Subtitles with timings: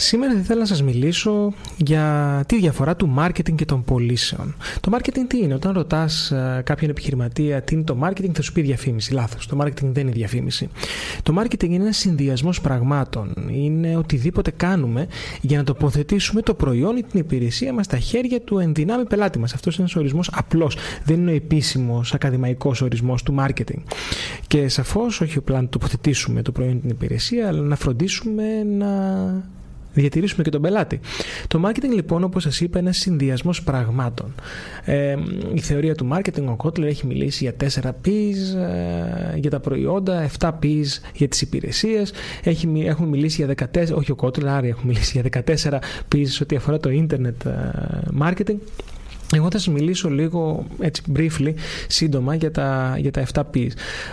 [0.00, 4.54] Σήμερα θα ήθελα να σας μιλήσω για τη διαφορά του marketing και των πωλήσεων.
[4.80, 8.52] Το marketing τι είναι, όταν ρωτάς ε, κάποιον επιχειρηματία τι είναι το marketing θα σου
[8.52, 9.46] πει διαφήμιση, λάθος.
[9.46, 10.68] Το marketing δεν είναι διαφήμιση.
[11.22, 13.34] Το marketing είναι ένας συνδυασμός πραγμάτων.
[13.50, 15.06] Είναι οτιδήποτε κάνουμε
[15.40, 19.54] για να τοποθετήσουμε το προϊόν ή την υπηρεσία μας στα χέρια του ενδυνάμει πελάτη μας.
[19.54, 20.76] Αυτός είναι ένας ορισμός απλός.
[21.04, 23.82] Δεν είναι ο επίσημος ακαδημαϊκός ορισμός του marketing.
[24.46, 28.86] Και σαφώς όχι απλά να τοποθετήσουμε το προϊόν ή την υπηρεσία, αλλά να φροντίσουμε να
[30.00, 31.00] διατηρήσουμε και τον πελάτη.
[31.46, 34.34] Το marketing λοιπόν όπως σας είπα είναι ένας συνδυασμός πραγμάτων.
[34.84, 35.16] Ε,
[35.54, 38.58] η θεωρία του marketing, ο Kotler έχει μιλήσει για 4 P's
[39.34, 44.12] ε, για τα προϊόντα, 7 P's για τις υπηρεσίες, έχει, έχουμε μιλήσει για 14, όχι
[44.12, 45.78] ο Kotler, άρα έχουμε μιλήσει για 14
[46.14, 47.50] P's ό,τι αφορά το internet ε,
[48.20, 48.56] marketing.
[49.34, 51.52] Εγώ θα σας μιλήσω λίγο έτσι briefly,
[51.86, 53.70] σύντομα για τα, για τα 7 P's.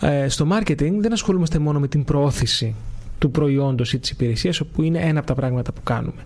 [0.00, 2.74] Ε, στο marketing δεν ασχολούμαστε μόνο με την προώθηση
[3.18, 6.22] του προϊόντος ή της υπηρεσίας, όπου είναι ένα από τα πράγματα που κάνουμε.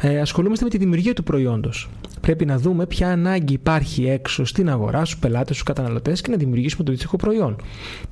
[0.00, 1.88] Ε, ασχολούμαστε με τη δημιουργία του προϊόντος.
[2.20, 6.36] Πρέπει να δούμε ποια ανάγκη υπάρχει έξω στην αγορά, στους πελάτες, στους καταναλωτές και να
[6.36, 7.56] δημιουργήσουμε το αντίστοιχο προϊόν.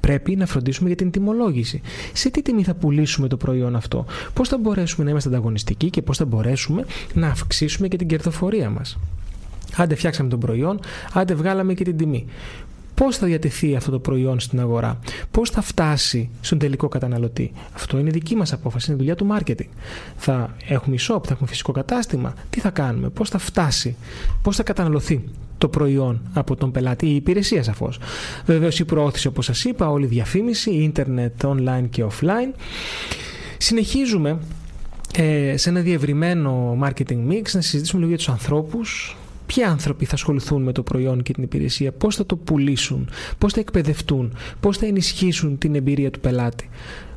[0.00, 1.80] Πρέπει να φροντίσουμε για την τιμολόγηση.
[2.12, 6.02] Σε τι τιμή θα πουλήσουμε το προϊόν αυτό, πώς θα μπορέσουμε να είμαστε ανταγωνιστικοί και
[6.02, 8.98] πώς θα μπορέσουμε να αυξήσουμε και την κερδοφορία μας;
[9.76, 10.80] Άντε φτιάξαμε τον προϊόν,
[11.12, 12.26] άντε βγάλαμε και την τιμή
[12.96, 14.98] πώς θα διατεθεί αυτό το προϊόν στην αγορά,
[15.30, 19.68] πώς θα φτάσει στον τελικό καταναλωτή; Αυτό είναι δική μας απόφαση, είναι δουλειά του marketing.
[20.16, 23.96] Θα έχουμε e-shop, θα έχουμε φυσικό κατάστημα, τι θα κάνουμε, πώς θα φτάσει,
[24.42, 25.24] πώς θα καταναλωθεί
[25.58, 27.98] το προϊόν από τον πελάτη, η υπηρεσία σαφώς;
[28.46, 32.58] Βεβαίως η προώθηση, όπως σας είπα, όλη η διαφήμιση, ίντερνετ, online και offline.
[33.58, 34.38] Συνεχίζουμε
[35.16, 40.14] ε, σε ένα διευρυμένο marketing mix να συζητήσουμε λίγο για τους ανθρώπους, ποιοι άνθρωποι θα
[40.14, 43.08] ασχοληθούν με το προϊόν και την υπηρεσία, πώς θα το πουλήσουν,
[43.38, 46.68] πώς θα εκπαιδευτούν, πώς θα ενισχύσουν την εμπειρία του πελάτη.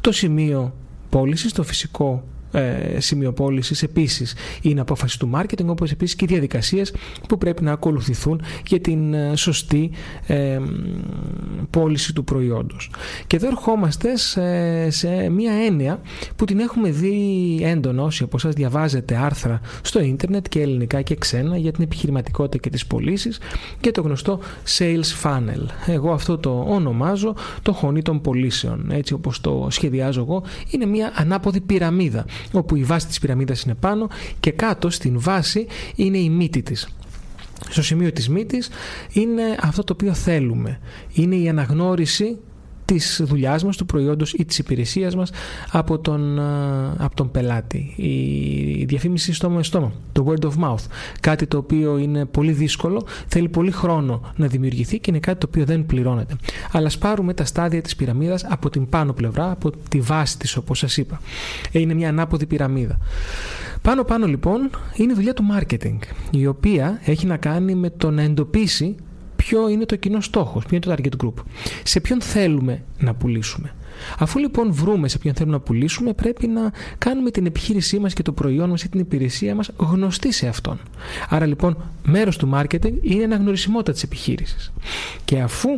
[0.00, 0.74] Το σημείο
[1.08, 6.28] πώλησης, το φυσικό ε, σημείο πώληση επίσης είναι απόφαση του marketing, όπως επίσης και οι
[6.28, 6.94] διαδικασίες
[7.28, 9.90] που πρέπει να ακολουθηθούν για την ε, σωστή
[10.26, 10.58] ε,
[11.70, 12.90] πώληση του προϊόντος.
[13.26, 16.00] Και εδώ ερχόμαστε σε, σε μία έννοια
[16.36, 21.14] που την έχουμε δει έντονο όσοι από εσάς διαβάζετε άρθρα στο ίντερνετ και ελληνικά και
[21.14, 23.38] ξένα για την επιχειρηματικότητα και τις πωλήσεις
[23.80, 24.40] και το γνωστό
[24.78, 25.66] sales funnel.
[25.86, 28.90] Εγώ αυτό το ονομάζω το χωνί των πωλήσεων.
[28.90, 33.74] Έτσι όπως το σχεδιάζω εγώ είναι μία ανάποδη πυραμίδα όπου η βάση της πυραμίδας είναι
[33.74, 34.08] πάνω
[34.40, 36.88] και κάτω στην βάση είναι η μύτη της.
[37.68, 38.70] Στο σημείο της μύτης
[39.12, 40.80] είναι αυτό το οποίο θέλουμε.
[41.12, 42.38] Είναι η αναγνώριση
[42.94, 45.30] της δουλειάς μας, του προϊόντος ή της υπηρεσίας μας
[45.70, 46.38] από τον,
[46.96, 47.92] από τον πελάτη.
[47.96, 50.84] Η διαφήμιση στόμα με στόμα, το word of mouth.
[51.20, 55.46] Κάτι το οποίο είναι πολύ δύσκολο, θέλει πολύ χρόνο να δημιουργηθεί και είναι κάτι το
[55.48, 56.36] οποίο δεν πληρώνεται.
[56.72, 60.56] Αλλά ας πάρουμε τα στάδια της πυραμίδας από την πάνω πλευρά, από τη βάση της
[60.56, 61.20] όπως σας είπα.
[61.72, 62.98] Είναι μια ανάποδη πυραμίδα.
[63.82, 65.98] Πάνω πάνω λοιπόν είναι η δουλειά του marketing,
[66.30, 68.96] η οποία έχει να κάνει με το να εντοπίσει
[69.50, 71.44] ποιο είναι το κοινό στόχος, ποιο είναι το target group.
[71.82, 73.74] Σε ποιον θέλουμε να πουλήσουμε.
[74.18, 78.22] Αφού λοιπόν βρούμε σε ποιον θέλουμε να πουλήσουμε, πρέπει να κάνουμε την επιχείρησή μας και
[78.22, 80.80] το προϊόν μας ή την υπηρεσία μας γνωστή σε αυτόν.
[81.28, 84.72] Άρα λοιπόν, μέρος του marketing είναι η αναγνωρισιμότητα της επιχείρησης.
[85.24, 85.68] Και αφού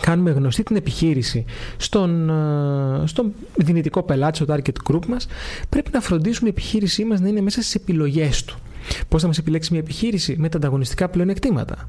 [0.00, 1.44] κάνουμε γνωστή την επιχείρηση
[1.76, 5.26] στον, ε, στον δυνητικό πελάτη, στο target group μας,
[5.68, 8.58] πρέπει να φροντίσουμε η επιχείρησή μας να είναι μέσα στις επιλογές του.
[9.08, 11.88] Πώς θα μας επιλέξει μια επιχείρηση με τα ανταγωνιστικά πλεονεκτήματα.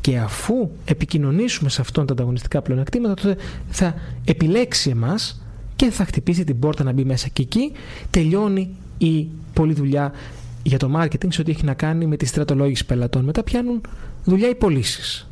[0.00, 3.36] Και αφού επικοινωνήσουμε σε αυτόν τα ανταγωνιστικά πλεονεκτήματα, τότε
[3.68, 3.94] θα
[4.24, 5.42] επιλέξει εμάς
[5.76, 7.28] και θα χτυπήσει την πόρτα να μπει μέσα.
[7.28, 7.72] Και εκεί
[8.10, 10.12] τελειώνει η πολλή δουλειά
[10.62, 13.24] για το marketing σε ό,τι έχει να κάνει με τη στρατολόγηση πελατών.
[13.24, 13.80] Μετά πιάνουν
[14.24, 15.28] δουλειά οι πωλήσεις.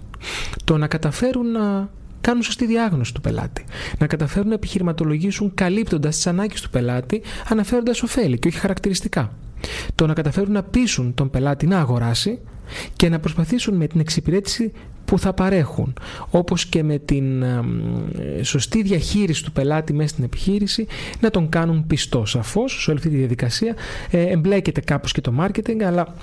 [0.64, 1.90] Το να καταφέρουν να
[2.20, 3.64] κάνουν σωστή διάγνωση του πελάτη.
[3.98, 9.32] Να καταφέρουν να επιχειρηματολογήσουν καλύπτοντας τις ανάγκες του πελάτη, αναφέροντας ωφέλη και όχι χαρακτηριστικά.
[9.94, 12.38] Το να καταφέρουν να πείσουν τον πελάτη να αγοράσει
[12.96, 14.72] και να προσπαθήσουν με την εξυπηρέτηση
[15.04, 15.94] που θα παρέχουν
[16.30, 17.44] όπως και με την
[18.42, 20.86] σωστή διαχείριση του πελάτη μέσα στην επιχείρηση
[21.20, 22.26] να τον κάνουν πιστό.
[22.26, 23.74] Σαφώς σε όλη αυτή τη διαδικασία
[24.10, 26.14] ε, εμπλέκεται κάπως και το marketing αλλά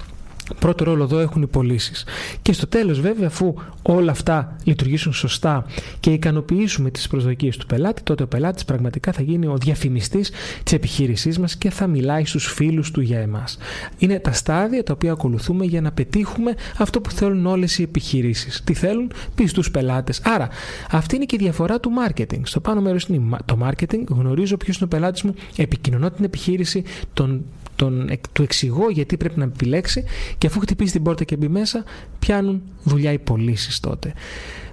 [0.60, 2.06] Πρώτο ρόλο εδώ έχουν οι πωλήσεις.
[2.42, 5.66] Και στο τέλος, βέβαια, αφού όλα αυτά λειτουργήσουν σωστά
[6.00, 10.32] και ικανοποιήσουμε τις προσδοκίες του πελάτη, τότε ο πελάτης πραγματικά θα γίνει ο διαφημιστής
[10.64, 13.58] της επιχείρησής μας και θα μιλάει στους φίλους του για εμάς.
[13.98, 18.62] Είναι τα στάδια τα οποία ακολουθούμε για να πετύχουμε αυτό που θέλουν όλες οι επιχειρήσεις.
[18.64, 20.22] Τι θέλουν, πιστούς πελάτες.
[20.24, 20.50] Άρα,
[20.92, 22.42] αυτή είναι και η διαφορά του marketing.
[22.44, 26.84] Στο πάνω μέρος είναι το marketing, γνωρίζω ποιος είναι ο πελάτης μου, επικοινωνώ την επιχείρηση,
[27.14, 27.46] τον
[27.78, 30.04] τον, του εξηγώ γιατί πρέπει να επιλέξει
[30.38, 31.84] και αφού χτυπήσει την πόρτα και μπει μέσα,
[32.20, 34.14] πιάνουν δουλειά οι πωλήσεις τότε.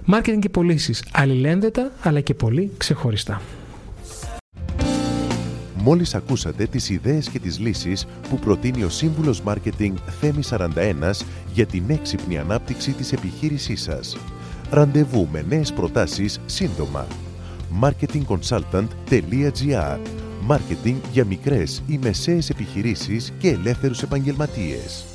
[0.05, 3.41] Μάρκετινγκ και πωλήσεις αλληλένδετα αλλά και πολύ ξεχωριστά.
[5.77, 10.69] Μόλις ακούσατε τις ιδέες και τις λύσεις που προτείνει ο Σύμβουλος Μάρκετινγκ Θέμη 41
[11.53, 14.17] για την έξυπνη ανάπτυξη της επιχείρησής σας.
[14.69, 17.07] Ραντεβού με νέες προτάσεις σύντομα.
[17.81, 19.97] marketingconsultant.gr
[20.41, 25.14] Μάρκετινγκ για μικρές ή μεσαίες επιχειρήσεις και ελεύθερους επαγγελματίες.